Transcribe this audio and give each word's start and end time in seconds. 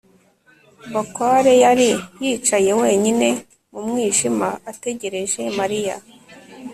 bakware 0.93 1.51
yari 1.63 1.89
yicaye 2.23 2.71
wenyine 2.81 3.27
mu 3.71 3.79
mwijima 3.87 4.47
ategereje 4.71 5.41
mariya 5.59 5.95